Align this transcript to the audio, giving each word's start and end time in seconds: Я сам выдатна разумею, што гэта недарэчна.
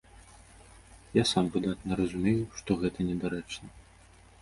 Я 1.21 1.25
сам 1.33 1.45
выдатна 1.57 1.93
разумею, 2.01 2.37
што 2.59 2.81
гэта 2.83 2.99
недарэчна. 3.15 3.67